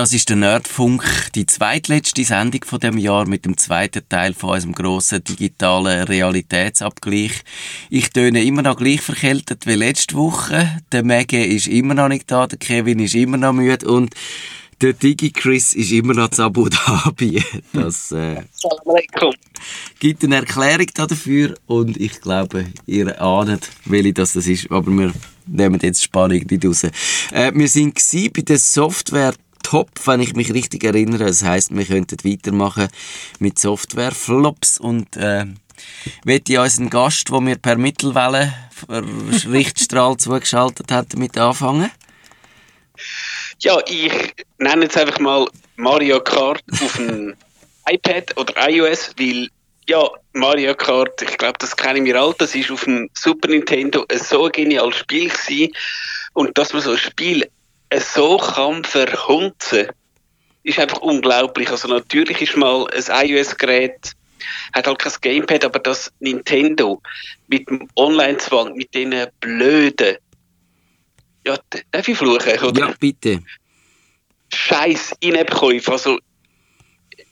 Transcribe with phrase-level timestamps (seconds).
[0.00, 1.04] Das ist der Nerdfunk,
[1.34, 7.42] die zweitletzte Sendung von dem Jahr mit dem zweiten Teil von unserem grossen digitalen Realitätsabgleich.
[7.90, 10.80] Ich töne immer noch gleich verkältet wie letzte Woche.
[10.90, 14.14] Der Maggie ist immer noch nicht da, der Kevin ist immer noch müde und
[14.80, 17.44] der Digi-Chris ist immer noch zu Abu Dhabi.
[17.74, 18.40] Das äh,
[19.98, 25.12] gibt eine Erklärung dafür und ich glaube, ihr ahnt, welche das ist, aber wir
[25.46, 26.84] nehmen jetzt Spannung nicht raus.
[26.84, 28.00] Äh, wir sind
[28.34, 31.26] bei der Software top, wenn ich mich richtig erinnere.
[31.26, 32.88] Das heisst, wir könnten weitermachen
[33.38, 35.46] mit Software-Flops und äh,
[36.24, 38.52] möchte ich unseren Gast, den wir per Mittelwelle
[38.88, 41.90] Richtstrahl zugeschaltet hat, damit anfangen?
[43.60, 44.12] Ja, ich
[44.58, 45.46] nenne jetzt einfach mal
[45.76, 47.34] Mario Kart auf dem
[47.88, 49.48] iPad oder iOS, weil
[49.88, 54.04] ja, Mario Kart, ich glaube, das kennen wir alle, das ist auf dem Super Nintendo
[54.08, 55.72] ein so geniales Spiel gewesen.
[56.34, 57.50] Und dass man so ein Spiel
[57.98, 59.88] so kann verhunzen,
[60.62, 61.70] ist einfach unglaublich.
[61.70, 64.14] Also natürlich ist mal ein iOS-Gerät
[64.72, 67.02] hat halt kein Gamepad, aber das Nintendo
[67.48, 70.16] mit dem Online-Zwang, mit diesen blöden
[71.46, 71.56] ja,
[71.90, 72.80] darf ich fluchen, oder?
[72.80, 73.42] Ja, bitte.
[74.52, 75.92] Scheiß In-App-Käufe.
[75.92, 76.18] Also,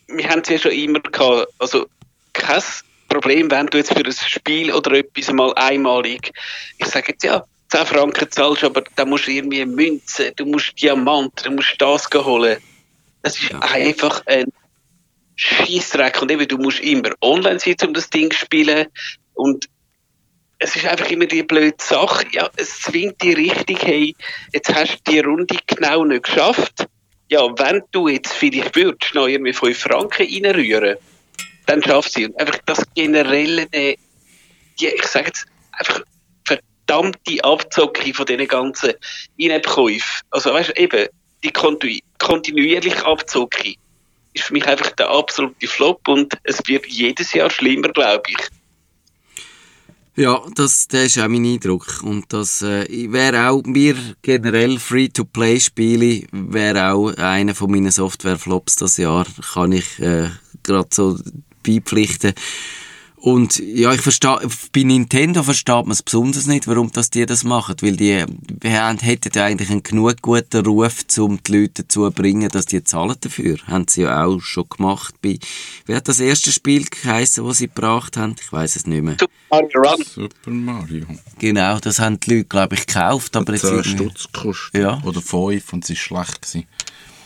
[0.06, 1.48] wir haben es ja schon immer gehabt.
[1.59, 1.87] Also,
[2.33, 2.62] kein
[3.09, 6.33] Problem, wenn du jetzt für ein Spiel oder etwas mal einmalig,
[6.78, 10.81] ich sage jetzt ja, 10 Franken zahlst, aber da musst du irgendwie Münzen, du musst
[10.81, 12.59] Diamant, du musst das holen.
[13.23, 13.59] Das ist ja.
[13.61, 14.47] einfach ein
[15.37, 16.23] Scheißdreck.
[16.23, 18.87] Und eben, du musst immer online sein, um das Ding zu spielen.
[19.35, 19.69] Und
[20.59, 22.27] es ist einfach immer die blöde Sache.
[22.33, 24.15] Ja, es zwingt die richtig, hey,
[24.53, 26.87] jetzt hast du die Runde genau nicht geschafft.
[27.31, 30.97] Ja, wenn du jetzt vielleicht würdest, noch irgendwie 5 Franken reinrühren,
[31.67, 32.27] dann schaffst du sie.
[32.27, 36.03] Und einfach das generelle, die, ich sage jetzt, einfach
[36.88, 38.93] verdammte Abzocke von diesen ganzen
[39.37, 40.22] In-App-Käufen.
[40.31, 41.06] Also, weißt du, eben,
[41.44, 43.75] die kontinu kontinuierliche Abzocke
[44.34, 48.48] ist für mich einfach der absolute Flop und es wird jedes Jahr schlimmer, glaube ich.
[50.16, 52.03] Ja, das, das ist auch mein Eindruck.
[52.03, 58.97] Und das äh, wäre auch mir generell Free-to-Play-Spiele wäre auch einer von meinen Software-Flops das
[58.97, 59.27] Jahr.
[59.53, 60.28] Kann ich äh,
[60.65, 61.16] gerade so
[61.65, 62.34] beipflichten.
[63.21, 64.39] Und ja, ich verstehe,
[64.73, 68.99] bei Nintendo versteht man es besonders nicht, warum das die das machen, weil die haben,
[68.99, 72.84] hätten ja eigentlich einen genug guten Ruf, um die Leute dazu zu bringen, dass die
[72.84, 73.59] zahlen dafür.
[73.67, 75.39] Haben sie ja auch schon gemacht bei,
[75.87, 78.37] wer hat das erste Spiel geheißen, das sie gebracht haben?
[78.41, 79.17] Ich weiß es nicht mehr.
[79.19, 80.05] Super Mario Run.
[80.05, 81.07] Super Mario.
[81.39, 83.65] Genau, das haben die Leute, glaube ich, gekauft, aber jetzt...
[83.65, 84.81] Äh, Stutz gekostet.
[84.81, 85.03] Ja.
[85.03, 86.69] Oder fünf und es ist schlecht gewesen.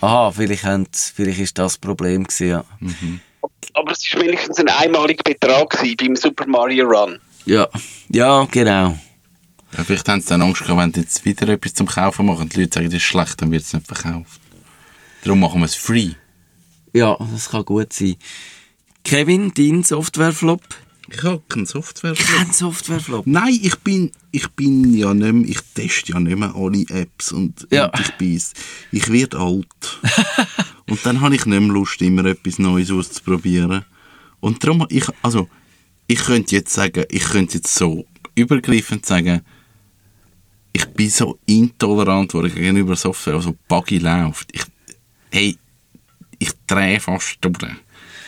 [0.01, 2.65] Aha, vielleicht, haben, vielleicht ist das Problem gewesen, ja.
[2.81, 3.21] Mhm
[3.75, 7.19] aber es war wenigstens ein einmaliger Betrag gewesen beim Super Mario Run.
[7.45, 7.69] Ja,
[8.09, 8.99] ja, genau.
[9.77, 12.43] Ja, vielleicht haben sie dann Angst gehabt, wenn sie jetzt wieder etwas zum Kaufen machen
[12.43, 14.41] und die Leute sagen, das ist schlecht, dann wird es nicht verkauft.
[15.25, 16.11] Darum machen wir es free.
[16.93, 18.17] Ja, das kann gut sein.
[19.05, 20.63] Kevin, dein Softwareflop?
[21.11, 22.37] Ich habe keinen Softwareflop.
[22.37, 23.27] Kein Softwareflop?
[23.27, 27.33] Nein, ich bin, ich bin ja nicht mehr, ich teste ja nicht mehr alle Apps
[27.33, 27.87] und, ja.
[27.87, 28.43] und ich bin,
[28.93, 29.67] ich werde alt.
[30.93, 33.83] und dann habe ich nicht mehr Lust, immer etwas Neues auszuprobieren.
[34.41, 35.49] Und darum, ich, also,
[36.07, 38.05] ich könnte jetzt sagen, ich könnte jetzt so
[38.35, 39.41] übergreifend sagen,
[40.75, 44.51] ich bin so intolerant worden gegenüber Software, also Buggy läuft.
[44.53, 44.65] Ich,
[45.31, 45.57] hey,
[46.39, 47.57] ich drehe fast durch.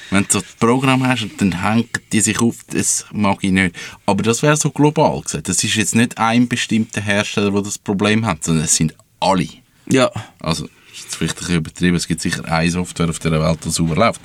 [0.08, 3.50] Wenn du so ein Programm hast und dann hängt die sich auf, das mag ich
[3.50, 3.76] nicht.
[4.06, 5.50] Aber das wäre so global gesagt.
[5.50, 9.48] Das ist jetzt nicht ein bestimmter Hersteller, der das Problem hat, sondern es sind alle.
[9.90, 10.10] Ja.
[10.40, 10.66] Also,
[11.04, 11.96] das ist vielleicht ein bisschen übertrieben.
[11.96, 14.20] Es gibt sicher eine Software auf der Welt, die sauber läuft.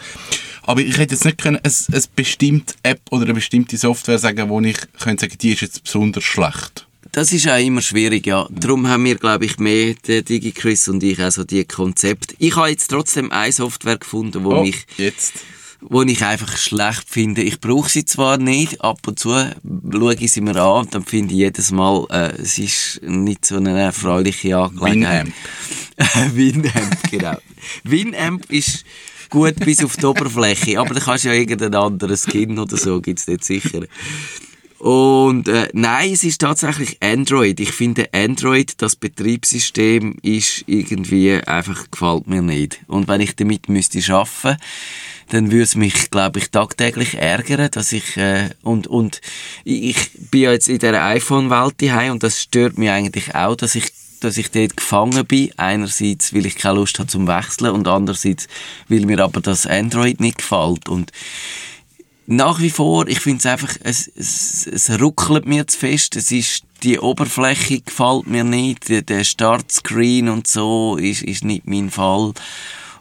[0.64, 4.50] Aber ich hätte jetzt nicht können, eine, eine bestimmte App oder eine bestimmte Software sagen,
[4.50, 6.86] wo ich könnte sagen, die ist jetzt besonders schlecht.
[7.12, 8.48] Das ist auch immer schwierig, ja.
[8.52, 12.36] Darum haben wir, glaube ich, mehr, der DigiChris und ich, also die Konzepte.
[12.38, 14.86] Ich habe jetzt trotzdem eine Software gefunden, wo oh, mich...
[14.98, 15.34] jetzt
[15.82, 17.42] wo ich einfach schlecht finde.
[17.42, 21.04] Ich brauche sie zwar nicht, ab und zu schaue ich sie mir an und dann
[21.04, 25.28] finde ich jedes Mal, äh, es ist nicht so eine erfreuliche Angelegenheit.
[25.98, 26.36] Winamp.
[26.36, 27.38] Winamp, genau.
[27.84, 28.84] Winamp ist
[29.30, 33.00] gut bis auf die Oberfläche, aber da kannst du ja irgendeinen anderen Skin oder so,
[33.00, 33.84] gibt's nicht sicher.
[34.80, 37.60] Und äh, nein, es ist tatsächlich Android.
[37.60, 42.80] Ich finde Android, das Betriebssystem, ist irgendwie einfach gefällt mir nicht.
[42.88, 44.56] Und wenn ich damit müsste schaffen,
[45.30, 49.20] dann würde es mich, glaube ich, tagtäglich ärgern, dass ich äh, und und
[49.66, 53.76] ich bin ja jetzt in der iPhone-Welt daheim und das stört mich eigentlich auch, dass
[53.76, 53.92] ich
[54.22, 55.52] dass ich dort gefangen bin.
[55.58, 58.48] Einerseits, weil ich keine Lust habe zum Wechseln und andererseits,
[58.88, 61.12] weil mir aber das Android nicht gefällt und
[62.32, 66.16] nach wie vor, ich finde es einfach, es, es, es ruckelt mir zu fest.
[66.16, 68.88] Es ist, die Oberfläche gefällt mir nicht.
[69.10, 72.34] Der, Startscreen und so ist, ist nicht mein Fall.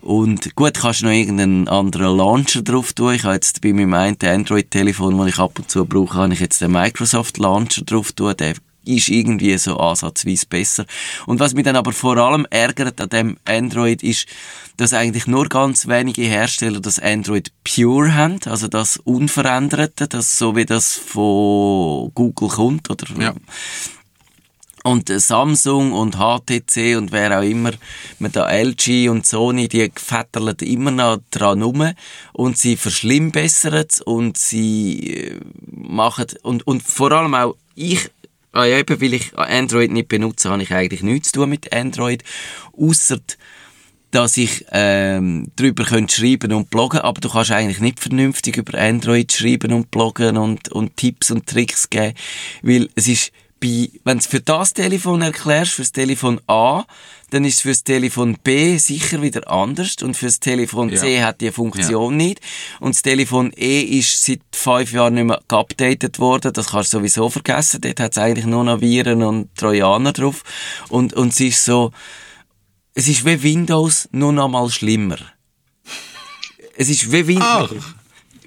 [0.01, 3.15] Und gut, kannst du noch irgendeinen anderen Launcher drauf tun.
[3.15, 6.41] Ich habe jetzt bei meinem einen Android-Telefon, das ich ab und zu brauche, habe ich
[6.41, 8.35] jetzt den Microsoft Launcher drauf tun.
[8.39, 8.55] Der
[8.89, 10.87] ist irgendwie so ansatzweise besser.
[11.27, 14.27] Und was mich dann aber vor allem ärgert an dem Android ist,
[14.77, 20.55] dass eigentlich nur ganz wenige Hersteller das Android Pure haben, also das Unveränderte, das so
[20.57, 23.35] wie das von Google kommt oder Ja.
[24.85, 27.73] und äh, Samsung und HTC und wer auch immer,
[28.21, 31.93] mit da LG und Sony, die fetterlen immer noch dran rum
[32.33, 38.11] und sie verschlimmbessern es und sie äh, machen, und, und vor allem auch ich,
[38.59, 41.73] ah ja, eben, weil ich Android nicht benutze, habe ich eigentlich nichts zu tun mit
[41.73, 42.25] Android,
[42.77, 43.21] ausser
[44.11, 48.79] dass ich ähm, darüber könnte schreiben und bloggen, aber du kannst eigentlich nicht vernünftig über
[48.79, 52.15] Android schreiben und bloggen und, und Tipps und Tricks geben,
[52.63, 56.85] weil es ist bei, wenn du es für das Telefon erklärst, fürs Telefon A,
[57.31, 61.27] dann ist es fürs Telefon B sicher wieder anders und fürs Telefon C Ja.
[61.27, 62.41] hat die Funktion nicht
[62.81, 66.99] und das Telefon E ist seit fünf Jahren nicht mehr geupdatet worden, das kannst du
[66.99, 70.43] sowieso vergessen, dort hat es eigentlich nur noch Viren und Trojaner drauf
[70.89, 71.93] und, und es ist so,
[72.95, 75.19] es ist wie Windows, nur noch mal schlimmer.
[76.77, 77.71] Es ist wie Windows.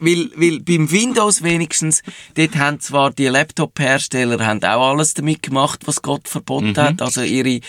[0.02, 2.02] Weil, weil beim Windows wenigstens,
[2.34, 7.02] dort haben zwar die Laptop-Hersteller haben auch alles damit gemacht, was Gott verboten hat.
[7.04, 7.60] Also ihre,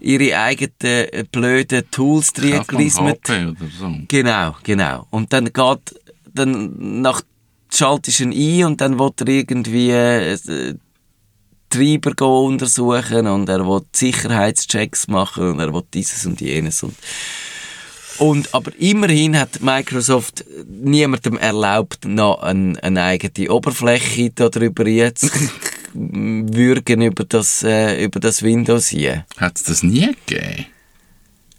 [0.00, 3.20] ihre eigenen äh, blöden Tools drin gelismet.
[3.78, 3.94] So.
[4.08, 5.06] Genau, genau.
[5.10, 6.00] Und dann geht,
[6.34, 7.22] dann nach,
[7.72, 10.74] schaltest du ihn ein und dann will er irgendwie äh,
[11.70, 16.96] Treiber untersuchen und er will Sicherheitschecks machen und er will dieses und jenes und
[18.18, 25.30] und, aber immerhin hat Microsoft niemandem erlaubt, noch eine, eine eigene Oberfläche darüber jetzt
[25.94, 29.24] würgen über das, äh, über das Windows hier.
[29.36, 30.66] Hat es das nie gegeben?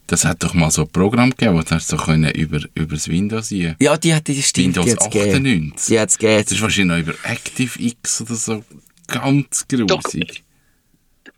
[0.07, 2.95] Das hat doch mal so ein Programm gegeben, wo du hast so können über, über
[2.95, 3.75] das Windows hier.
[3.79, 5.29] Ja, die hat die stimmt, Windows die hat's gegeben.
[5.29, 5.87] 98.
[5.87, 6.43] Die hat's gegeben.
[6.43, 8.63] Das ist wahrscheinlich noch über ActiveX oder so.
[9.05, 10.43] Ganz grusig.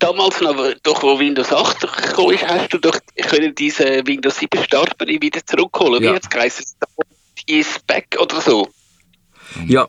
[0.02, 4.64] Damals noch, doch, wo Windows 8 gekommen ist, hast du doch können diese Windows 7
[4.64, 6.04] Startmenü wieder zurückholen.
[6.04, 6.10] Ja.
[6.10, 6.66] Wie jetzt geheißen?
[7.46, 8.68] Ist back oder so.
[9.68, 9.88] Ja.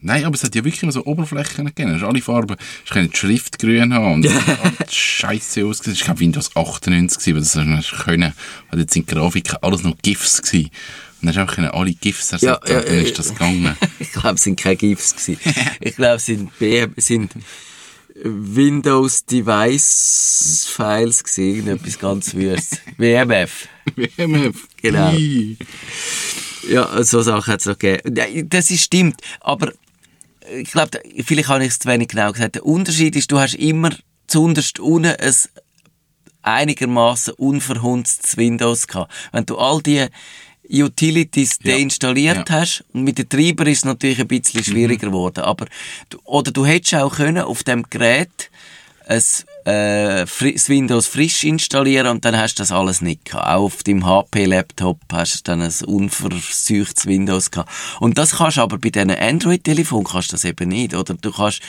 [0.00, 1.90] Nein, aber es hat ja wirklich immer so Oberflächen gegeben.
[1.90, 5.94] Du hast alle Farben, du können die Schrift grün haben und es hat scheiße ausgesehen.
[5.94, 8.32] Ich glaube Windows 98 gewesen, weil das hast du können.
[8.70, 10.70] Und jetzt sind die Grafiken alles noch GIFs gewesen.
[11.20, 13.76] Und dann hast du einfach alle GIFs ersetzen, Ja, ja, dann ist das gegangen.
[13.98, 15.38] Ich glaube, es sind keine GIFs gewesen.
[15.80, 16.50] Ich glaube, es sind,
[16.96, 17.30] sind
[18.22, 21.56] Windows Device Files gewesen.
[21.56, 22.80] Irgendetwas ganz wüstes.
[22.96, 23.68] WMF.
[23.96, 24.68] WMF.
[24.80, 25.12] Genau.
[26.68, 28.48] Ja, so Sachen hat es noch gegeben.
[28.48, 29.20] Das ist, stimmt.
[29.40, 29.72] Aber
[30.50, 32.54] ich glaube, vielleicht habe ich es zu wenig genau gesagt.
[32.54, 33.90] Der Unterschied ist, du hast immer
[34.26, 35.34] zuunterst unten ein
[36.42, 39.12] einigermaßen unverhunztes Windows gehabt.
[39.32, 40.06] Wenn du all die
[40.70, 41.76] Utilities Ja.
[41.76, 42.60] deinstalliert Ja.
[42.60, 45.66] hast, und mit den Treibern ist es natürlich ein bisschen schwieriger geworden, aber
[46.10, 48.50] du, oder du hättest auch können auf dem Gerät
[49.06, 49.22] ein,
[49.66, 53.46] äh, das Windows frisch installieren und dann hast du das alles nicht gehabt.
[53.48, 57.70] Auch auf deinem HP-Laptop hast du dann ein unverseuchtes Windows gehabt.
[58.00, 61.14] Und das kannst du aber bei diesen Android-Telefonen kannst du das eben nicht, oder?
[61.14, 61.60] Du kannst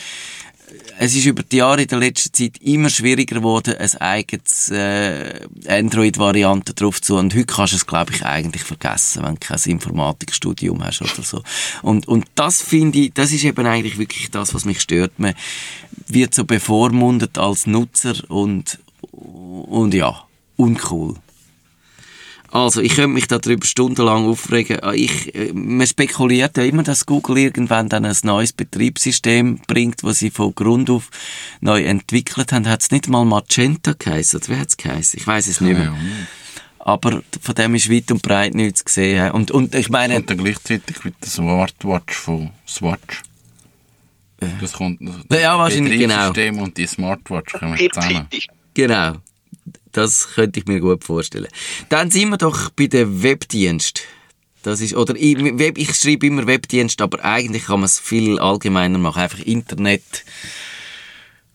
[0.97, 5.41] es ist über die Jahre in der letzten Zeit immer schwieriger geworden, ein eigenes äh,
[5.67, 9.59] Android-Variante drauf zu und heute kannst du es, glaube ich, eigentlich vergessen, wenn du kein
[9.65, 11.43] Informatikstudium hast oder so.
[11.81, 15.19] Und, und das finde ich, das ist eben eigentlich wirklich das, was mich stört.
[15.19, 15.33] Man
[16.07, 18.79] wird so bevormundet als Nutzer und,
[19.11, 21.15] und ja, uncool.
[22.55, 24.79] Also, ich könnte mich darüber stundenlang aufregen.
[24.81, 30.03] Ah, Ich, äh, man spekuliert ja immer, dass Google irgendwann dann ein neues Betriebssystem bringt,
[30.03, 31.09] das sie von Grund auf
[31.59, 32.69] neu entwickelt haben.
[32.69, 34.39] Hat es nicht mal Magenta geheißen?
[34.39, 35.19] Oder wie hat es geheißen?
[35.19, 35.83] Ich weiß es nicht mehr.
[35.83, 35.95] Ja, ja.
[36.79, 39.31] Aber von dem ist weit und breit nichts gesehen.
[39.31, 43.21] Und, und ich meine, Und dann gleichzeitig mit der Smartwatch von Swatch.
[44.61, 46.29] Das kommt Ja, wahrscheinlich, genau.
[46.29, 48.27] Betriebssystem und die Smartwatch kommen zusammen.
[48.73, 49.15] Genau.
[49.95, 51.47] Das könnte ich mir gut vorstellen.
[51.87, 54.01] Dann sind wir doch bei den Webdienst.
[54.61, 58.37] Das ist, oder ich, Web, ich schreibe immer Webdienst, aber eigentlich kann man es viel
[58.37, 59.21] allgemeiner machen.
[59.21, 60.25] Einfach Internet.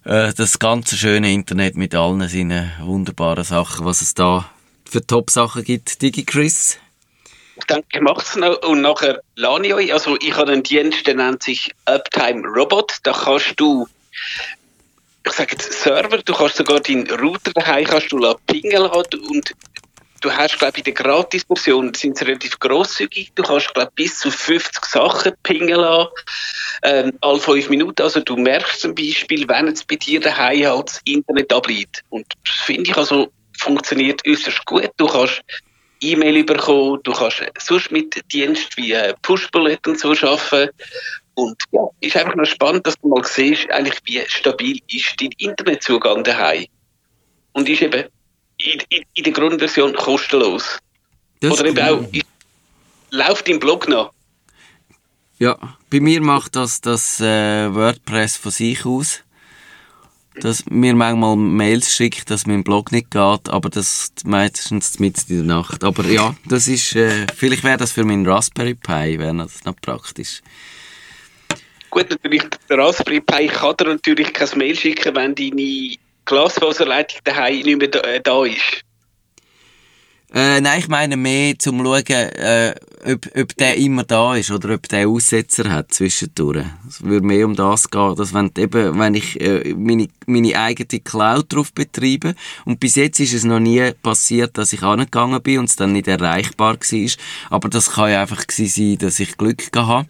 [0.05, 4.51] Äh, das ganze schöne Internet mit allen seinen wunderbaren Sachen, was es da
[4.89, 6.01] für Top-Sachen gibt.
[6.01, 6.79] Digi Chris?
[8.01, 9.93] Mache es noch und nachher lade ich euch.
[9.93, 13.01] Also ich habe einen Dienst, der nennt sich Uptime Robot.
[13.03, 13.87] Da kannst du,
[15.27, 19.53] ich sage jetzt Server, du kannst sogar deinen Router daheim kannst du pingen lassen und
[20.21, 23.33] du hast, glaube ich, in der Gratis-Version sind sie relativ grosszügig.
[23.35, 26.11] Du kannst, glaube bis zu 50 Sachen pingen lassen,
[26.83, 28.03] ähm, alle fünf Minuten.
[28.03, 32.03] Also du merkst zum Beispiel, wenn jetzt bei dir daheim halt das Internet abliegt.
[32.11, 34.91] Und das finde ich also funktioniert äußerst gut.
[34.97, 35.43] Du kannst
[36.03, 40.71] E-Mail bekommen, du kannst sonst mit Diensten wie äh, Push-Bullet und so arbeiten.
[41.41, 45.31] Und ja, ist einfach noch spannend, dass du mal siehst, eigentlich, wie stabil ist dein
[45.39, 46.67] Internetzugang daheim.
[47.53, 48.05] Und ist eben
[48.59, 50.79] in, in, in der Grundversion kostenlos.
[51.41, 52.27] Das Oder eben auch, ist,
[53.11, 54.13] läuft im Blog noch.
[55.39, 55.57] Ja,
[55.89, 59.21] bei mir macht das das äh, WordPress von sich aus.
[60.35, 65.47] Dass mir manchmal Mails schickt, dass mein Blog nicht geht, aber das meistens mit in
[65.47, 65.85] der Nacht.
[65.85, 69.77] Aber ja, das ist, äh, vielleicht wäre das für meinen Raspberry Pi, wäre das noch
[69.81, 70.43] praktisch.
[71.91, 77.61] Gut, natürlich, der Raspberry Pi kann dir natürlich kein Mail schicken, wenn deine Glasfaserleitung daheim
[77.63, 78.85] nicht mehr da, äh, da ist.
[80.33, 82.73] Äh, nein, ich meine mehr zum Schauen, äh,
[83.05, 86.67] ob, ob der immer da ist oder ob der Aussetzer hat zwischendurch.
[86.89, 91.01] Es würde mehr um das gehen, dass wenn, eben, wenn ich äh, meine, meine eigene
[91.01, 95.59] Cloud drauf betreibe und bis jetzt ist es noch nie passiert, dass ich angegangen bin
[95.59, 97.11] und es dann nicht erreichbar war,
[97.51, 100.07] aber das kann ja einfach sein, dass ich Glück habe.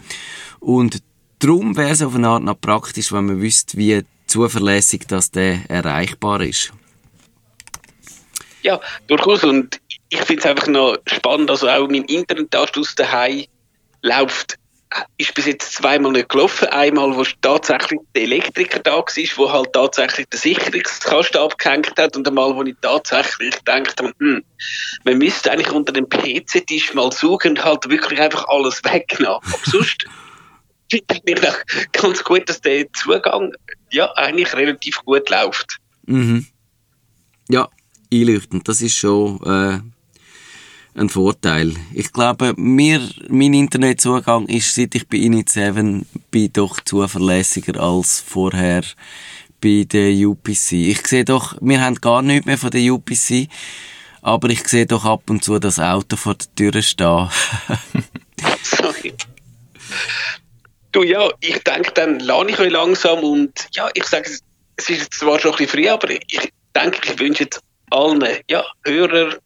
[0.59, 1.03] Und
[1.41, 5.69] darum wäre es auf eine Art noch praktisch, wenn man wüsste, wie zuverlässig dass der
[5.69, 6.73] erreichbar ist.
[8.63, 9.43] Ja, durchaus.
[9.43, 9.81] Und
[10.11, 13.47] ich finde es einfach noch spannend, also auch mein Internetanschluss daheim
[14.03, 14.59] läuft,
[15.19, 16.69] ist bis jetzt zweimal nicht gelaufen.
[16.69, 19.05] Einmal, wo tatsächlich der Elektriker da war,
[19.37, 24.45] wo halt tatsächlich der Sicherungskasten abgehängt hat und einmal, wo ich tatsächlich gedacht habe, hm,
[25.05, 29.35] man müsste eigentlich unter dem PC-Tisch mal suchen und halt wirklich einfach alles wegnehmen.
[29.35, 30.05] Aber sonst
[30.91, 33.53] finde ich auch ganz gut, dass der Zugang
[33.91, 35.79] ja eigentlich relativ gut läuft.
[36.07, 36.47] Mhm.
[37.49, 37.69] Ja,
[38.13, 38.69] einleuchtend.
[38.69, 39.81] Das ist schon äh,
[40.99, 41.75] ein Vorteil.
[41.95, 48.83] Ich glaube, mir, mein Internetzugang ist, seit ich bei Init7 bin, doch zuverlässiger als vorher
[49.61, 50.73] bei der UPC.
[50.73, 53.49] Ich sehe doch, wir haben gar nichts mehr von der UPC,
[54.23, 57.29] aber ich sehe doch ab und zu das Auto vor der Tür stehen.
[58.63, 59.15] Sorry.
[60.93, 64.31] Du, ja, ich denke, dann lerne ich euch langsam und ja, ich sage,
[64.77, 68.65] es ist zwar schon ein bisschen früh, aber ich denke, ich wünsche jetzt allen ja,
[68.85, 69.37] Hörern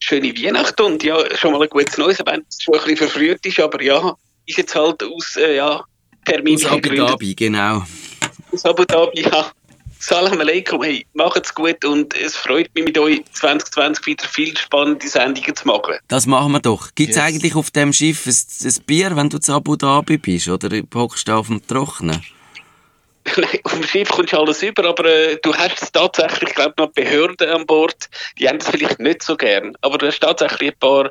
[0.00, 3.44] schöne Weihnachten und ja, schon mal ein gutes Neues, wenn es schon ein bisschen verfrüht
[3.44, 4.14] ist, aber ja,
[4.46, 5.84] ist jetzt halt aus äh, ja, Aus
[6.24, 7.06] terminlichen Abu Gründen.
[7.06, 7.84] Dhabi, genau.
[8.52, 9.52] Aus Abu Dhabi, ja.
[10.00, 15.08] Salam alaikum, hey, macht's gut und es freut mich mit euch 2020 wieder viel spannende
[15.08, 15.96] Sendungen zu machen.
[16.06, 16.94] Das machen wir doch.
[16.94, 17.24] Gibt es Yes.
[17.24, 18.34] eigentlich auf dem Schiff ein,
[18.68, 20.48] ein Bier, wenn du zu Abu Dhabi bist?
[20.48, 22.22] Oder hockst du auf dem Trocknen?
[23.36, 26.74] Nein, auf dem Schiff kommst du alles über, aber äh, du hast jetzt tatsächlich, glaube
[26.78, 30.70] noch Behörden an Bord, die haben das vielleicht nicht so gern, aber du hast tatsächlich
[30.72, 31.10] ein paar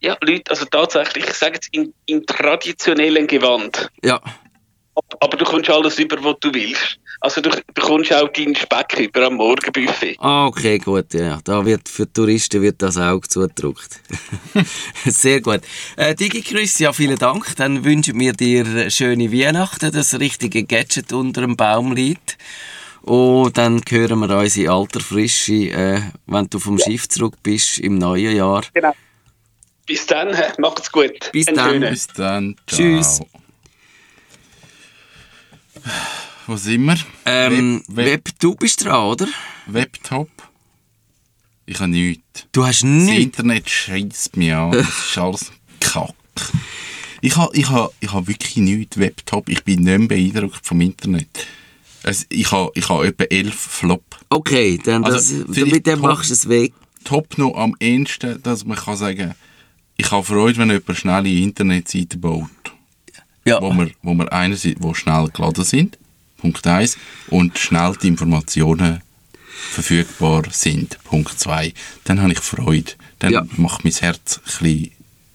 [0.00, 4.14] ja, Leute, also tatsächlich, ich sage jetzt in, in traditionellen Gewand, Ja.
[4.94, 6.98] Ab- aber du kommst alles über, was du willst.
[7.22, 10.16] Also du bekommst auch deinen Speck über am Morgenbuffet.
[10.18, 11.38] Ah, okay, gut, ja.
[11.44, 14.00] Da wird, für Touristen wird das Auge zugedrückt.
[15.04, 15.60] Sehr gut.
[15.96, 16.42] Äh, Digi
[16.78, 17.54] ja, vielen Dank.
[17.56, 22.38] Dann wünschen wir dir schöne Weihnachten, das richtige Gadget unter dem Baum liegt.
[23.02, 27.78] Und dann hören wir uns in alter Frische, äh, wenn du vom Schiff zurück bist,
[27.78, 28.62] im neuen Jahr.
[28.72, 28.94] Genau.
[29.86, 31.30] Bis dann, macht's gut.
[31.32, 31.80] Bis Einen dann.
[31.80, 32.56] Bis dann.
[32.66, 32.78] Ciao.
[32.78, 33.20] Tschüss.
[36.50, 36.96] Wo sind wir?
[37.26, 39.28] Ähm, Web, Web, Web, du bist dran, oder?
[39.66, 40.28] Webtop?
[41.64, 42.24] Ich habe nichts.
[42.50, 43.22] Du hast Das nichts.
[43.22, 44.72] Internet scheißt mich an.
[44.72, 46.12] Das ist alles Kack.
[47.20, 49.48] Ich habe ich ha, ich ha wirklich nichts Webtop.
[49.48, 51.46] Ich bin nicht beeindruckt vom Internet.
[52.02, 54.02] Also ich habe ich ha etwa elf Flop.
[54.30, 56.08] Okay, dann Also, das, vielleicht mit dem top.
[56.10, 56.72] machst du es weg.
[57.04, 59.36] Top noch am ehesten, dass man kann sagen
[59.96, 62.50] ich habe Freude, wenn jemand schnelle Internetseiten baut.
[63.44, 63.62] Ja.
[63.62, 65.96] Wo wir, wo wir einerseits wo schnell geladen sind,
[66.40, 66.96] Punkt 1,
[67.28, 69.02] und schnell die Informationen
[69.70, 71.72] verfügbar sind, Punkt 2.
[72.04, 72.92] Dann habe ich Freude.
[73.18, 73.46] Dann Ja.
[73.56, 74.90] macht mein Herz ein bisschen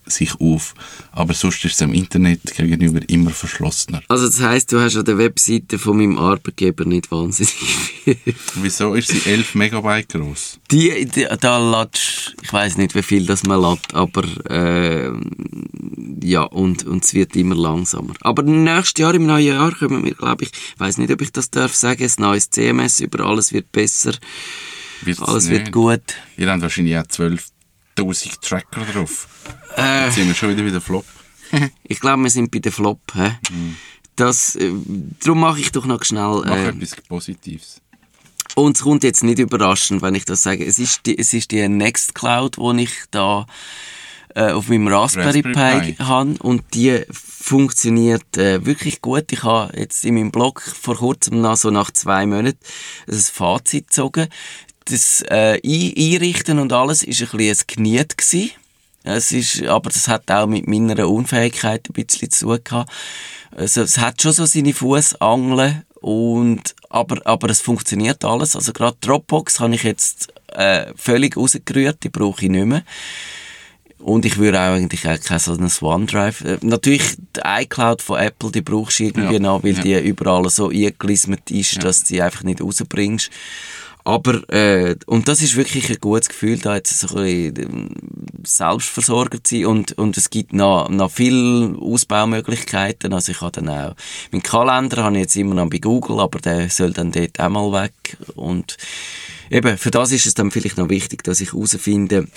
[0.05, 0.73] sich auf.
[1.11, 4.01] Aber sonst ist es am Internet gegenüber immer verschlossener.
[4.07, 8.17] Also das heisst, du hast an der Webseite von meinem Arbeitgeber nicht wahnsinnig viel.
[8.55, 10.59] Wieso ist sie 11 Megabyte groß?
[10.71, 15.11] Die, die da latsch, ich weiß nicht, wie viel das man lädt, aber äh,
[16.23, 18.13] ja, und, und es wird immer langsamer.
[18.21, 21.31] Aber nächstes Jahr, im neuen Jahr, kommen wir, glaube ich, ich weiß nicht, ob ich
[21.31, 24.13] das darf sagen, ein neues CMS über alles wird besser,
[25.01, 25.59] Wird's alles nicht?
[25.65, 26.01] wird gut.
[26.37, 29.27] Ihr habt wahrscheinlich auch 12.000 Tracker drauf.
[29.77, 31.05] Äh, Jetzt sind wir schon wieder wieder Flop.
[31.83, 32.99] ich glaube, wir sind bei der Flop.
[33.13, 33.31] Hä?
[34.15, 34.71] Das, äh,
[35.23, 36.43] darum mache ich doch noch schnell.
[36.45, 37.81] Mach Äh, etwas Positives.
[38.55, 40.65] Und es kommt jetzt nicht überraschend, wenn ich das sage.
[40.65, 43.45] Es ist die, es ist die Nextcloud, die ich da
[44.33, 49.31] äh, auf meinem Raspberry, Raspberry Pi habe und die funktioniert äh, wirklich gut.
[49.31, 52.59] Ich habe jetzt in meinem Blog vor kurzem noch so nach zwei Monaten
[53.09, 54.27] ein Fazit gezogen.
[54.85, 58.51] Das äh, Einrichten und alles ist ein bisschen ein Geniet gewesen.
[59.05, 62.85] Es ist, aber das hat auch mit meiner Unfähigkeit ein bisschen zu tun.
[63.55, 68.55] Also, es hat schon so seine Fußangeln und, aber, aber es funktioniert alles.
[68.55, 72.83] Also gerade Dropbox habe ich jetzt äh, völlig rausgerührt, die brauche ich nicht mehr.
[73.99, 76.41] Und ich würde auch eigentlich auch kein so ein OneDrive.
[76.41, 79.81] Äh, natürlich, die iCloud von Apple, die brauchst du irgendwie ja, noch, weil ja.
[79.81, 81.81] die überall so eingelismet ist, ja.
[81.81, 83.31] dass du die einfach nicht rausbringst.
[84.05, 87.89] Aber, äh, und das ist wirklich ein gutes Gefühl, da jetzt so ein bisschen ähm,
[88.45, 93.13] Selbstversorger zu sein und, und es gibt noch, noch viele Ausbaumöglichkeiten.
[93.13, 93.95] Also ich habe dann auch,
[94.31, 97.49] meinen Kalender habe ich jetzt immer noch bei Google, aber der soll dann dort auch
[97.49, 98.17] mal weg.
[98.35, 98.77] Und
[99.49, 102.27] eben, für das ist es dann vielleicht noch wichtig, dass ich herausfinde,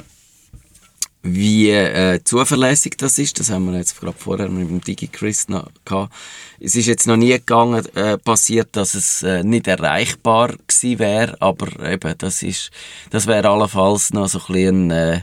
[1.23, 5.69] wie äh, zuverlässig das ist, das haben wir jetzt gerade vorher mit dem DigiChris noch
[5.85, 6.13] gehabt.
[6.61, 11.37] Es ist jetzt noch nie gegangen, äh, passiert, dass es äh, nicht erreichbar gewesen wäre,
[11.41, 12.71] aber eben, das ist,
[13.11, 15.21] das wäre allenfalls noch so ein bisschen äh,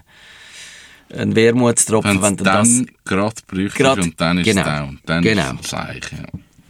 [1.16, 5.00] ein Wermutstropfen, wenn du das gerade bräuchtest und dann ist genau, es down.
[5.06, 5.54] Dann genau.
[5.54, 6.26] ist es Seich, ja.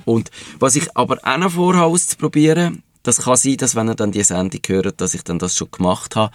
[0.05, 0.29] Und
[0.60, 4.24] was ich aber auch noch vorhabe auszuprobieren, das kann sein, dass wenn ihr dann die
[4.24, 6.34] Sendung hört, dass ich dann das schon gemacht habe,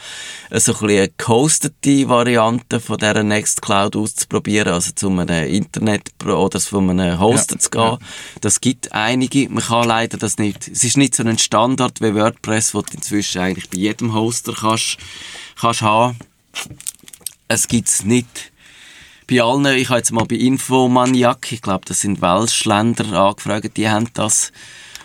[0.52, 6.78] so ein eine gehostete Variante von dieser Nextcloud auszuprobieren, also zu einem Internet oder zu
[6.78, 7.80] einem Hoster ja, zu gehen.
[7.80, 7.98] Ja.
[8.40, 9.48] Das gibt einige.
[9.48, 10.68] Man kann leider das nicht.
[10.68, 14.54] Es ist nicht so ein Standard wie WordPress, wo du inzwischen eigentlich bei jedem Hoster
[14.58, 14.98] kannst,
[15.60, 16.16] kannst haben.
[17.48, 18.52] Es gibt es nicht
[19.28, 19.66] bei allen.
[19.76, 24.52] Ich habe jetzt mal bei Infomaniac, ich glaube, das sind Welschländer angefragt, die haben das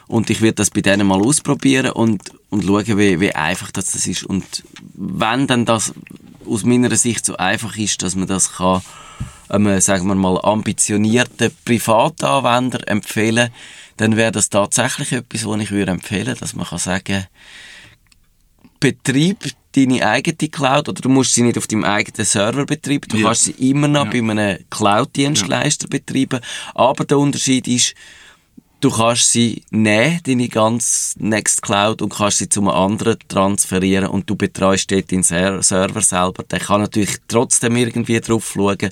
[0.07, 3.91] und ich werde das bei denen mal ausprobieren und, und schauen, wie, wie einfach das,
[3.91, 4.23] das ist.
[4.23, 5.93] Und wenn dann das
[6.47, 8.81] aus meiner Sicht so einfach ist, dass man das kann,
[9.49, 13.49] ähm, sagen wir mal, ambitionierten Privatanwender empfehlen,
[13.97, 17.25] dann wäre das tatsächlich etwas, was ich würde empfehlen, dass man kann sagen,
[18.79, 19.39] Betrieb
[19.75, 23.27] deine eigene Cloud oder du musst sie nicht auf deinem eigenen Server betreiben, du ja.
[23.27, 24.11] kannst sie immer noch ja.
[24.11, 25.97] bei einem Cloud-Dienstleister ja.
[25.97, 26.39] betreiben,
[26.73, 27.95] aber der Unterschied ist,
[28.85, 34.29] du kannst sie nehmen, deine ganze Nextcloud, und kannst sie zu einem anderen transferieren und
[34.29, 36.43] du betreust dort den Server selber.
[36.43, 38.91] Der kann natürlich trotzdem irgendwie drauf schauen,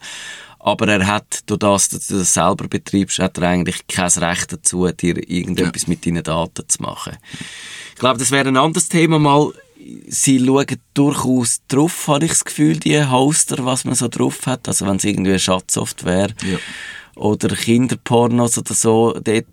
[0.57, 4.51] aber er hat, durch das, dass du das selber betreibst, hat er eigentlich kein Recht
[4.51, 5.89] dazu, dir irgendetwas ja.
[5.89, 7.17] mit deinen Daten zu machen.
[7.93, 9.51] Ich glaube, das wäre ein anderes Thema mal.
[10.07, 14.67] Sie schauen durchaus drauf, habe ich das Gefühl, die Hoster, was man so drauf hat.
[14.67, 16.57] Also wenn es irgendwie eine Schatzsoftware ja.
[17.15, 19.45] oder Kinderpornos oder so, dort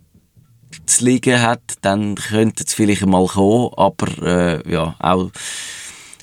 [0.91, 5.31] zu liegen hat, dann könnte es vielleicht mal kommen, aber äh, ja, auch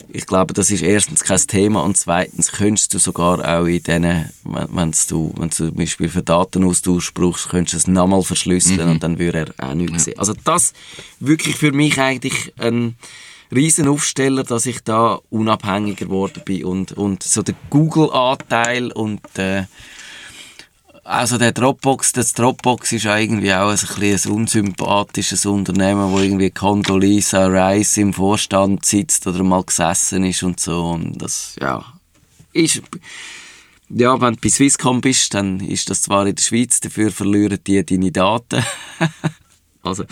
[0.10, 4.30] ich glaube, das ist erstens kein Thema und zweitens könntest du sogar auch in denen,
[4.44, 8.92] wenn du, wenn du zum Beispiel für Datenaustausch brauchst, könntest du es nochmal verschlüsseln mhm.
[8.94, 10.00] und dann würde er auch nichts ja.
[10.00, 10.20] sehen.
[10.20, 10.74] Also das
[11.20, 12.96] wirklich für mich eigentlich ein
[13.54, 19.64] riesen Aufsteller, dass ich da unabhängiger geworden bin und, und so der Google-Anteil und äh,
[21.08, 26.52] also der Dropbox, das Dropbox ist irgendwie auch ein, ein, ein unsympathisches Unternehmen, wo irgendwie
[26.52, 30.90] Condoleezza Rice im Vorstand sitzt oder mal gesessen ist und so.
[30.90, 31.86] Und das, ja,
[32.52, 32.82] ist,
[33.90, 37.60] ja, wenn du bei Swisscom bist, dann ist das zwar in der Schweiz, dafür verlieren
[37.66, 38.64] die deine Daten.
[39.84, 40.04] also,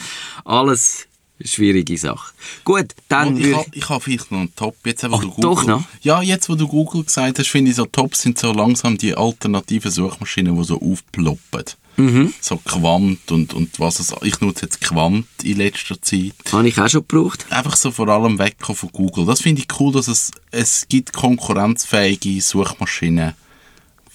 [0.45, 1.08] alles
[1.43, 2.34] schwierige Sache.
[2.63, 3.38] Gut, dann...
[3.38, 4.76] ich habe ich hab vielleicht noch einen Top.
[4.86, 5.84] Jetzt, wo Ach, du Google, doch noch?
[6.02, 9.15] Ja, jetzt, wo du Google gesagt hast, finde ich so Top sind so langsam die
[9.15, 11.65] alternativen Suchmaschinen, die so aufploppen.
[11.98, 12.34] Mhm.
[12.41, 14.13] So Quant und, und was es...
[14.21, 16.34] Ich nutze jetzt Quant in letzter Zeit.
[16.52, 17.45] Habe ich auch schon gebraucht.
[17.50, 19.26] Einfach so vor allem weg von Google.
[19.26, 23.34] Das finde ich cool, dass es, es gibt konkurrenzfähige Suchmaschinen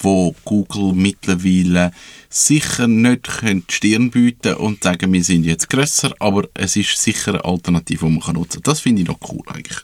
[0.00, 1.92] wo Google mittlerweile
[2.28, 7.34] sicher nicht die Stirn bieten und sagen, wir sind jetzt grösser, aber es ist sicher
[7.34, 8.72] eine Alternative, die man nutzen kann.
[8.72, 9.78] Das finde ich noch cool eigentlich.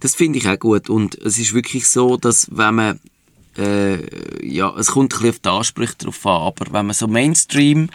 [0.00, 3.00] Das finde ich auch gut und es ist wirklich so, dass wenn man
[3.56, 7.06] äh, ja, es kommt ein bisschen auf die Ansprüche drauf an, aber wenn man so
[7.08, 7.90] Mainstream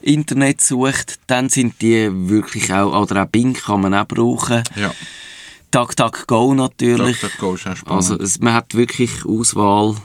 [0.00, 4.62] Internet sucht, dann sind die wirklich auch, oder auch Bing kann man auch brauchen.
[4.76, 4.92] Ja.
[5.70, 7.20] DuckDuckGo natürlich.
[7.20, 7.96] DuckDuckGo ist auch spannend.
[7.96, 9.96] Also es, man hat wirklich Auswahl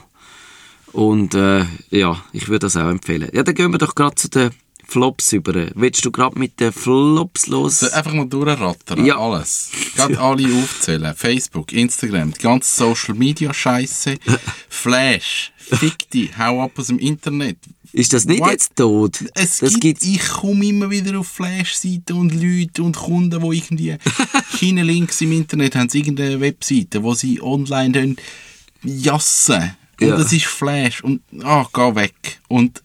[0.94, 3.28] und äh, ja, ich würde das auch empfehlen.
[3.32, 4.50] Ja, dann gehen wir doch gerade zu den
[4.86, 5.52] Flops über.
[5.74, 7.80] Willst du gerade mit den Flops los?
[7.80, 9.04] So, einfach mal durchrattern.
[9.04, 9.18] Ja.
[9.18, 9.70] Alles.
[9.96, 11.14] Gerade alle aufzählen.
[11.16, 14.16] Facebook, Instagram, die ganze Social Media Scheiße.
[14.68, 15.52] Flash.
[15.56, 16.36] Fick dich.
[16.38, 17.56] Hau ab aus dem Internet.
[17.92, 18.50] Ist das nicht What?
[18.50, 19.24] jetzt tot?
[19.34, 20.04] Es das gibt, gibt's.
[20.04, 23.96] ich komme immer wieder auf Flash-Seiten und Leute und Kunden, die irgendwie
[24.60, 28.16] keine Links im Internet haben, sie irgendeine Webseite, wo sie online
[28.82, 29.76] jassen.
[30.00, 30.16] Und Ja.
[30.16, 31.02] das ist Flash.
[31.02, 32.40] Und, ah, geh weg.
[32.48, 32.82] Und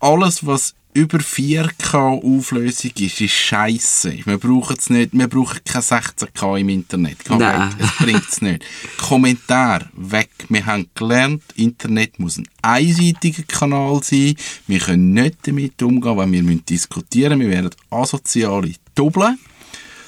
[0.00, 4.26] alles, was über 4K Auflösung ist, ist scheiße.
[4.26, 7.18] Wir brauchen es nicht, wir brauchen kein 16K im Internet.
[7.24, 7.70] Geh Nein.
[7.70, 7.76] weg.
[7.78, 8.64] Es bringt es nicht.
[8.98, 10.30] Kommentar weg.
[10.48, 14.34] Wir haben gelernt, Internet muss ein einseitiger Kanal sein.
[14.66, 17.38] Wir können nicht damit umgehen, weil wir müssen diskutieren.
[17.38, 19.38] Wir werden asoziale Doppeln.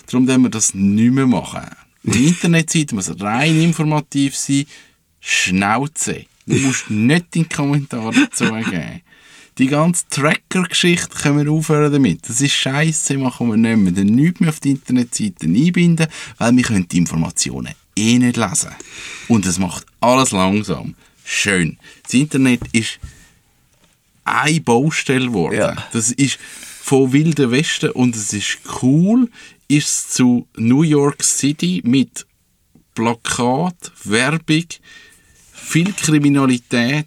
[0.06, 1.62] Darum werden wir das nicht mehr machen.
[2.02, 4.66] Die Internetseite muss rein informativ sein.
[5.22, 6.26] Schnauze.
[6.46, 9.00] Du musst nicht in die Kommentare dazu geben.
[9.58, 12.28] Die ganze Tracker-Geschichte können wir aufhören damit.
[12.28, 13.92] Das ist scheiße, machen wir nicht mehr.
[13.92, 16.06] Dann nichts mehr auf die Internetseite einbinden,
[16.38, 18.70] weil wir können die Informationen eh nicht lesen.
[19.28, 20.94] Und es macht alles langsam.
[21.24, 21.78] Schön.
[22.02, 22.98] Das Internet ist
[24.24, 25.56] eine Baustelle geworden.
[25.56, 25.76] Ja.
[25.92, 26.38] Das ist
[26.82, 29.30] von Wilden Westen und es ist cool,
[29.68, 32.26] ist es zu New York City mit
[32.94, 34.66] Plakat, Werbung,
[35.62, 37.06] viel Kriminalität.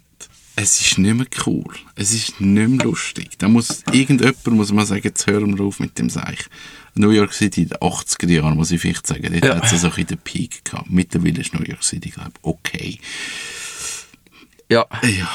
[0.58, 1.66] Es ist nicht mehr cool.
[1.96, 3.32] Es ist nicht mehr lustig.
[3.38, 6.46] Da muss irgendjemand muss man sagen, jetzt hören wir auf mit dem Seich.
[6.94, 9.28] New York City in den 80er Jahren, muss ich vielleicht sagen.
[9.30, 9.56] Dort Ja.
[9.56, 10.88] hat es so ein den Peak gehabt.
[10.88, 12.98] Mittlerweile ist New York City, glaube ich, okay.
[14.70, 14.86] Ja.
[15.02, 15.28] Ja.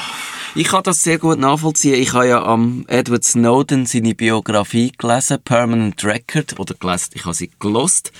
[0.54, 1.94] Ich kann das sehr gut nachvollziehen.
[1.94, 7.34] Ich habe ja am Edward Snowden seine Biografie gelesen, Permanent Record, oder gelesen, ich habe
[7.34, 8.12] sie gelost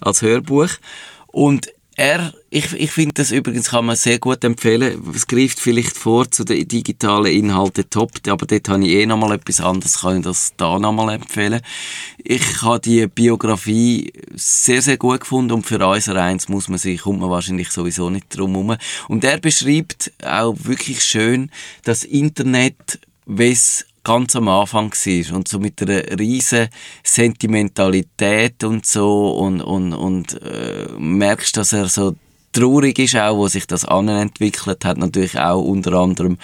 [0.00, 0.70] als Hörbuch.
[1.26, 5.00] Und er, ich, ich finde das übrigens kann man sehr gut empfehlen.
[5.14, 9.32] Es greift vielleicht vor zu den digitalen Inhalten top, aber dort habe ich eh nochmal
[9.32, 11.60] etwas anderes, kann ich das da nochmal empfehlen.
[12.18, 17.02] Ich habe die Biografie sehr, sehr gut gefunden und für unser eins muss man sich,
[17.02, 18.76] kommt man wahrscheinlich sowieso nicht drum herum.
[19.08, 21.50] Und er beschreibt auch wirklich schön
[21.84, 26.68] das Internet, wie es ganz am Anfang war und so mit einer riesen
[27.02, 32.14] Sentimentalität und so und, und, und äh, merkst, dass er so
[32.52, 36.38] traurig ist auch, wo sich das entwickelt hat, natürlich auch unter anderem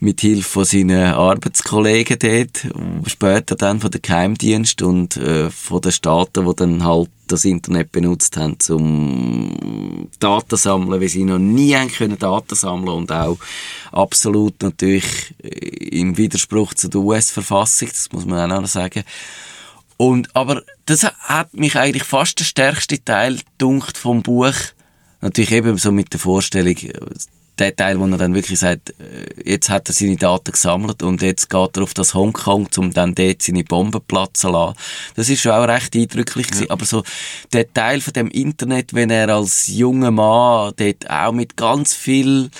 [0.00, 2.66] mit Hilfe von seinen Arbeitskollegen dort,
[3.06, 7.92] später dann von der Geheimdienst und äh, von den Staaten, die dann halt das Internet
[7.92, 13.38] benutzt haben, zum Daten sammeln, wie sie noch nie haben können Daten sammeln und auch
[13.92, 19.04] absolut natürlich äh, im Widerspruch zu der US-Verfassung, das muss man auch noch sagen.
[19.96, 24.54] Und, aber das hat mich eigentlich fast der stärkste Teil dunkt vom Buch.
[25.20, 26.92] Natürlich eben so mit der Vorstellung, äh,
[27.58, 31.22] der Teil, wo er dann wirklich sagt, äh, jetzt hat er seine Daten gesammelt und
[31.22, 34.76] jetzt geht er auf das Hongkong, um dann dort seine Bomben platzen zu lassen.
[35.14, 36.70] Das ist schon auch recht eindrücklich gewesen.
[36.70, 37.02] Aber so
[37.52, 42.50] der Teil von dem Internet, wenn er als junger Mann dort auch mit ganz viel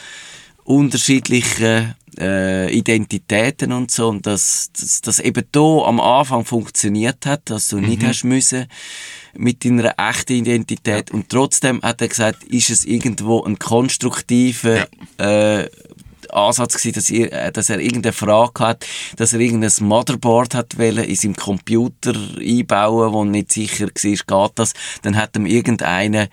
[0.65, 7.51] unterschiedlichen äh, Identitäten und so und dass das, das eben da am Anfang funktioniert hat,
[7.51, 8.67] dass du nicht hast müssen
[9.37, 11.11] mit deiner echten Identität.
[11.11, 14.87] Und trotzdem hat er gesagt, ist es irgendwo ein konstruktiver
[15.19, 15.69] äh,
[16.31, 20.79] Ansatz gewesen, dass er, äh, dass er irgendeine Frage hat, dass er irgendein Motherboard hat
[20.79, 26.29] wollen, in seinem Computer einbauen, wo nicht sicher war, geht das, dann hat ihm irgendeine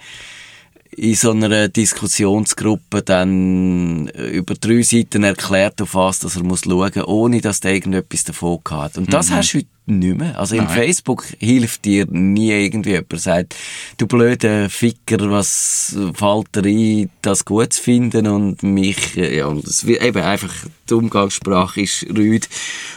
[0.96, 6.62] in so einer Diskussionsgruppe dann äh, über drei Seiten erklärt, auf was dass er muss
[6.62, 8.98] schauen muss, ohne dass der irgendetwas davon hat.
[8.98, 10.38] Und das hast du heute nicht mehr.
[10.38, 10.74] Also im Nein.
[10.74, 13.56] Facebook hilft dir nie irgendwie jemand, sagt,
[13.98, 19.46] du blöder Ficker, was fällt dir ein, das gut zu finden und mich, äh, ja,
[19.48, 20.54] und wird eben einfach,
[20.90, 22.50] die Umgangssprache ist rüd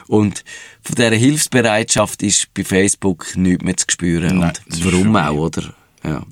[0.08, 0.44] und
[0.82, 4.40] von dieser Hilfsbereitschaft ist bei Facebook nichts mehr zu spüren.
[4.40, 5.74] Nein, und warum auch, oder?
[6.04, 6.24] Ja.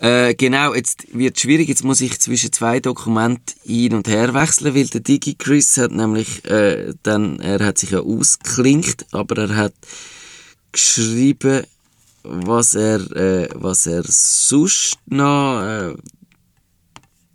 [0.00, 1.68] Äh, genau, jetzt wird schwierig.
[1.68, 5.92] Jetzt muss ich zwischen zwei Dokumenten hin und her wechseln, weil der Digi Chris hat
[5.92, 9.74] nämlich äh, dann, er hat sich ja ausklinkt, aber er hat
[10.72, 11.64] geschrieben,
[12.22, 15.94] was er, äh, was er sonst noch, äh,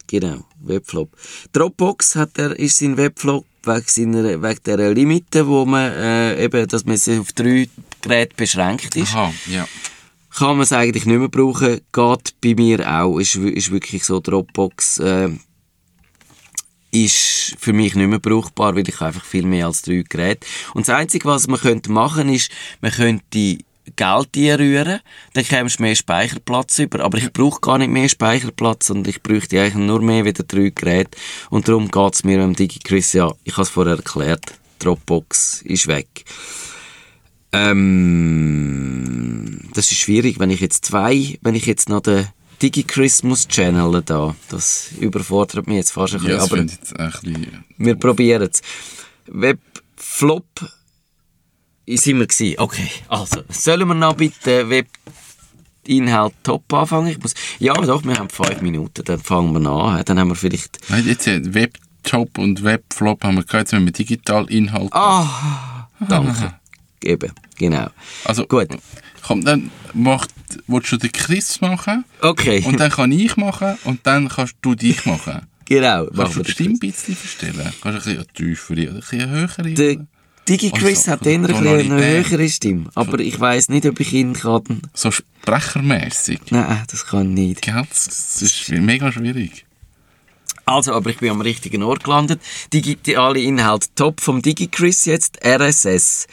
[0.07, 1.09] genau, Webflop.
[1.53, 6.67] Dropbox hat er, ist sein Webflop wegen seiner, wegen der Limite, wo man, äh, eben,
[6.67, 7.69] dass man sich auf drei
[8.01, 9.67] Geräte beschränkt ist Aha, ja.
[10.35, 11.81] Kann man es eigentlich nicht mehr brauchen.
[11.91, 13.19] Geht bei mir auch.
[13.19, 15.29] Ist, ist wirklich so, Dropbox äh,
[16.91, 20.45] ist für mich nicht mehr brauchbar, weil ich einfach viel mehr als drei Geräte.
[20.73, 23.59] Und das Einzige, was man könnte machen, ist, man könnte
[23.95, 24.99] Geld einrühren,
[25.33, 27.01] dann kämst du mehr Speicherplatz über.
[27.01, 30.71] Aber ich brauche gar nicht mehr Speicherplatz und ich bräuchte eigentlich nur mehr wieder drei
[30.73, 31.17] Geräte.
[31.49, 35.87] Und darum geht es mir am DigiChris, ja, ich habe es vorher erklärt, Dropbox ist
[35.87, 36.25] weg.
[37.55, 42.27] Ähm, das ist schwierig, wenn ich jetzt zwei, wenn ich jetzt noch den
[42.61, 46.37] Digi-Christmas Channel da, das überfordert mich jetzt fast ein bisschen.
[46.37, 47.63] Ja, aber jetzt ein bisschen...
[47.77, 48.61] wir probieren es.
[49.27, 50.45] Webflop
[51.87, 52.55] sind wir gewesen.
[52.57, 57.07] Okay, also, sollen wir noch bitte Webinhalt top anfangen?
[57.07, 60.03] Ich muss, ja, doch, wir haben fünf Minuten, dann fangen wir an.
[60.05, 60.79] Dann haben wir vielleicht...
[60.89, 64.93] Nein, jetzt Webtop und Webflop haben wir gehabt, jetzt haben wir Digitalinhalt.
[64.93, 66.55] Ah, danke.
[67.03, 67.87] Eben, genau.
[68.23, 68.69] Also, Gut.
[69.21, 70.29] Komm, dann macht,
[70.67, 74.75] willst du den Chris machen Okay, und dann kann ich machen und dann kannst du
[74.75, 75.41] dich machen.
[75.65, 76.05] genau.
[76.15, 77.73] Kannst du die Stimme ein bisschen verstellen?
[77.81, 79.73] Kannst du ein bisschen tiefere oder ein bisschen höhere?
[79.73, 80.07] Der
[80.47, 84.33] Digi-Quiz Also, hat eher bisschen eine höhere Stimme, aber ich weiss nicht, ob ich ihn
[84.33, 84.81] kann...
[84.93, 86.39] So sprechermässig.
[86.51, 87.61] Nein, das kann ich nicht.
[87.63, 87.83] Gell?
[87.89, 89.65] Das das ist mega schwierig.
[90.65, 92.41] Also, aber ich bin am richtigen Ort gelandet.
[92.73, 96.27] Digitale Inhalt top vom DigiChris jetzt, RSS.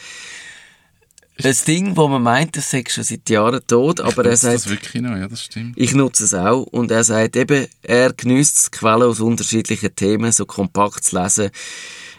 [1.43, 4.63] Das Ding, wo man meint, das sei schon seit Jahren tot, aber er Nutzt das
[4.63, 5.17] sagt, wirklich noch?
[5.17, 5.77] Ja, das stimmt.
[5.77, 6.63] ich nutze es auch.
[6.63, 11.51] Und er sagt eben, er genießt es, Quellen aus unterschiedlichen Themen so kompakt zu lesen.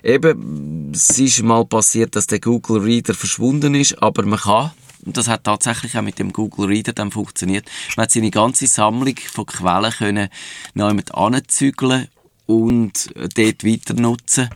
[0.04, 4.72] Eben, es ist mal passiert, dass der Google Reader verschwunden ist, aber man kann,
[5.06, 8.68] und das hat tatsächlich auch mit dem Google Reader dann funktioniert, man hat seine ganze
[8.68, 10.30] Sammlung von Quellen können
[10.74, 12.10] noch jemand anzügeln
[12.46, 14.50] und dort weiter nutzen.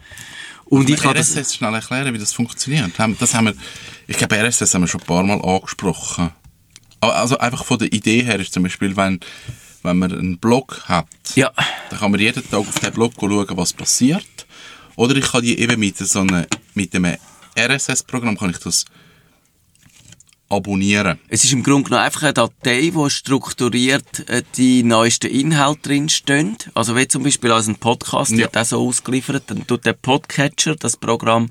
[0.69, 2.91] Und ich Kann habe das, RSS schnell erklären, wie das funktioniert?
[3.19, 3.53] Das haben wir,
[4.07, 6.31] ich glaube, RSS haben wir schon ein paar Mal angesprochen.
[6.99, 9.19] Also einfach von der Idee her ist zum Beispiel, wenn,
[9.83, 11.51] wenn man einen Blog hat, ja,
[11.89, 14.25] dann kann man jeden Tag auf den Blog schauen, was passiert.
[14.95, 17.17] Oder ich kann die eben mit so einem, mit einem
[17.57, 18.85] RSS-Programm kann ich das
[20.49, 21.19] abonnieren.
[21.27, 26.57] Es ist im Grunde genommen einfach eine Datei, wo strukturiert äh, die neuesten Inhalte drinstehen.
[26.73, 28.37] Also wie zum Beispiel als ein Podcast Ja.
[28.39, 31.49] wird auch so ausgeliefert, dann tut der Podcatcher, das Programm,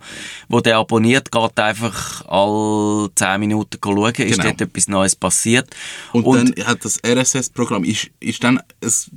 [0.48, 4.44] wo der abonniert, geht einfach alle 10 Minuten schauen, ist Genau.
[4.44, 5.68] dort etwas Neues passiert.
[6.12, 6.24] Und,
[6.56, 9.10] dann hat das RSS-Programm, ist, ist dann, es,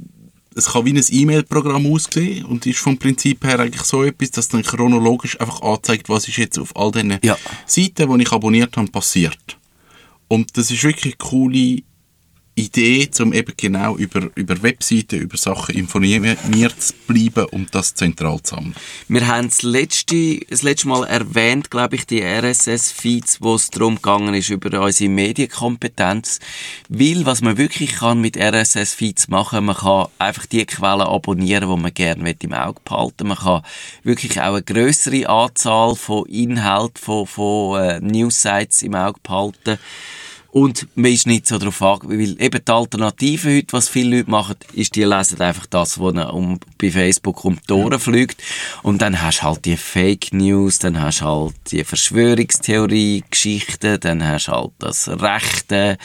[0.55, 4.49] es kann wie ein E-Mail-Programm aussehen und ist vom Prinzip her eigentlich so etwas, dass
[4.49, 7.37] dann chronologisch einfach anzeigt, was ist jetzt auf all diesen Ja.
[7.65, 9.37] Seiten, die ich abonniert habe, passiert.
[10.29, 11.81] Und das ist wirklich eine coole
[12.59, 18.41] Idee, um eben genau über, über Webseiten, über Sachen informiert zu bleiben und das zentral
[18.41, 18.75] zu sammeln.
[19.07, 23.95] Wir haben das letzte, das letzte Mal erwähnt, glaube ich, die RSS-Feeds, wo es darum
[23.95, 26.39] gegangen ist, über unsere Medienkompetenz.
[26.89, 31.81] Weil, was man wirklich kann mit RSS-Feeds machen, man kann einfach die Quellen abonnieren, die
[31.81, 33.63] man gerne im Auge behalten Man kann
[34.03, 39.79] wirklich auch eine grössere Anzahl von Inhalten, von, von äh, News-Sites im Auge behalten.
[40.51, 44.31] Und man ist nicht so darauf angewiesen, weil eben die Alternative heute, was viele Leute
[44.31, 48.41] machen, ist, die lesen einfach das, was um, bei Facebook um die Ohren fliegt.
[48.81, 54.27] Und dann hast du halt die Fake News, dann hast du halt die Verschwörungstheorie-Geschichten, dann
[54.27, 55.97] hast du halt das Rechte,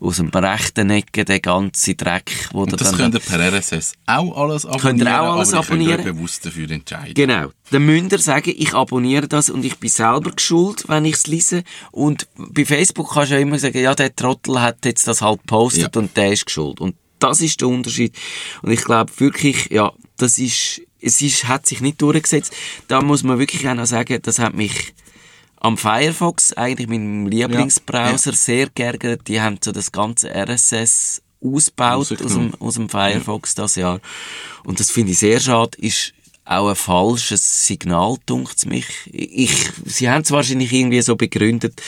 [0.00, 2.96] aus dem rechten Ecke, den ganzen Dreck, wo Und das dann...
[2.96, 6.04] könnt ihr per RSS auch alles abonnieren, Könnt ihr auch alles aber abonnieren?
[6.04, 7.14] bewusst dafür entscheiden.
[7.14, 7.48] Genau.
[7.70, 11.26] Dann müsst ihr sagen, ich abonniere das und ich bin selber geschult, wenn ich es
[11.26, 11.64] lese.
[11.92, 15.40] Und bei Facebook kannst du ja immer sagen, ja, der Trottel hat jetzt das halt
[15.40, 16.00] gepostet Ja.
[16.00, 16.80] und der ist geschult.
[16.80, 18.14] Und das ist der Unterschied.
[18.62, 22.52] Und ich glaube wirklich, ja, das ist, es ist, hat sich nicht durchgesetzt.
[22.88, 24.92] Da muss man wirklich auch noch sagen, das hat mich
[25.56, 29.26] am Firefox, eigentlich meinem Lieblingsbrowser, sehr geärgert.
[29.28, 34.00] Die haben so das ganze RSS ausgebaut aus dem, aus dem Firefox das Jahr.
[34.64, 35.78] Und das finde ich sehr schade.
[35.78, 36.12] Ist
[36.44, 38.86] auch ein falsches Signal, dunkt mich.
[39.12, 41.80] Ich, sie haben es wahrscheinlich irgendwie so begründet,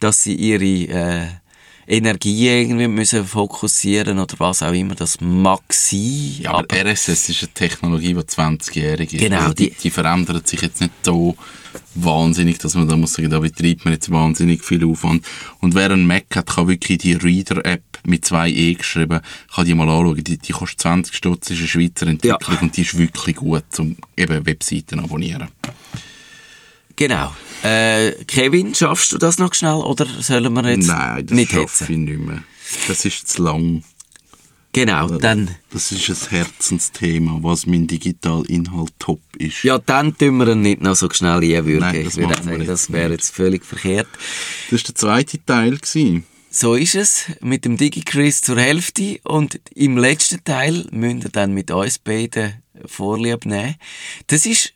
[0.00, 1.26] dass sie ihre äh,
[1.86, 6.36] Energie irgendwie müssen fokussieren oder was auch immer das mag sein.
[6.40, 9.20] Ja, aber, RSS ist eine Technologie, die 20-jährig ist.
[9.20, 11.36] Genau, Also die, die- die verändert sich jetzt nicht so
[11.94, 15.24] wahnsinnig, dass man da muss sagen, da betreibt man jetzt wahnsinnig viel Aufwand.
[15.60, 19.20] Und wer einen Mac hat, kann wirklich die Reader-App mit zwei E geschrieben,
[19.54, 20.22] kann die mal anschauen.
[20.24, 22.60] Die, die kostet 20 Stutz, ist eine Schweizer Entwicklung Ja.
[22.62, 25.48] und die ist wirklich gut, um eben Webseiten abonnieren.
[26.96, 27.34] Genau.
[27.62, 31.84] Äh, Kevin, schaffst du das noch schnell oder sollen wir jetzt Nein, das nicht schaffe
[31.92, 32.42] ich nicht mehr.
[32.88, 33.82] Das ist zu lang.
[34.72, 39.62] Genau, dann, Das ist ein Herzensthema, was mein Digitalinhalt top ist.
[39.62, 41.80] ja, dann tun wir ihn nicht noch so schnell einwürgen.
[41.80, 43.20] Nein, Ich das wir sagen, das wäre nicht.
[43.20, 44.08] jetzt völlig verkehrt.
[44.70, 45.78] Das war der zweite Teil.
[45.78, 46.26] Gewesen.
[46.50, 51.52] So ist es mit dem DigiChris zur Hälfte und im letzten Teil müsst ihr dann
[51.54, 53.76] mit uns beiden Vorlieb nehmen.
[54.26, 54.74] Das ist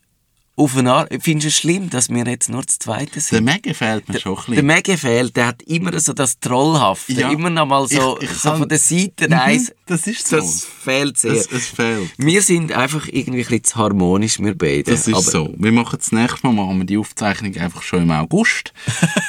[0.56, 3.46] auf eine Art, findest du es schlimm, dass wir jetzt nur das Zweite sind?
[3.46, 4.54] Der Mege fehlt mir schon ein bisschen.
[4.56, 7.30] Der Mege fehlt, der hat immer so das Trollhafte, Ja.
[7.30, 9.72] immer noch mal so, Ich- ich so kann- von der Seite Mhm, eins.
[9.86, 10.36] das ist so.
[10.36, 11.32] Das fehlt sehr.
[11.32, 12.10] Es, es fehlt.
[12.18, 14.82] wir sind einfach irgendwie ein bisschen zu harmonisch, wir beide.
[14.82, 15.54] Das ist Aber so.
[15.56, 18.74] Wir machen das nächste Mal machen wir die Aufzeichnung einfach schon im August.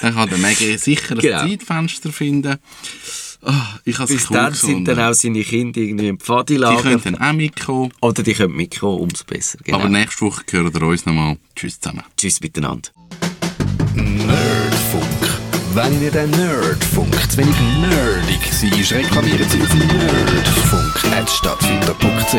[0.02, 1.48] Dann kann der Mege sicher ein Genau.
[1.48, 2.58] Zeitfenster finden.
[3.44, 5.00] Ah, ich habe Bis cool dann sind dann gefunden.
[5.10, 6.82] auch seine Kinder irgendwie im Die Pfadilager.
[6.82, 7.92] können dann auch mitkommen.
[8.02, 9.58] Oder die können mitkommen, umso besser.
[9.64, 9.80] Genau.
[9.80, 11.38] Aber nächste Woche hören wir uns nochmal.
[11.56, 12.04] Tschüss zusammen.
[12.18, 12.90] Tschüss miteinander.
[13.96, 15.06] Nerdfunk.
[15.74, 22.36] Wenn ihr den Nerdfunk zu wenig nerdig seid, reklamiert sie auf nerdfunk.net stattfinder.ch.